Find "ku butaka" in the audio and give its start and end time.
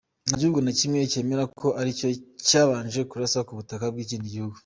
3.47-3.85